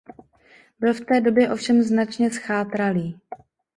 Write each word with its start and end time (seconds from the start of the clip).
Byl 0.79 0.93
v 0.93 1.01
té 1.01 1.21
době 1.21 1.51
ovšem 1.53 1.81
značně 1.83 2.31
zchátralý. 2.31 3.19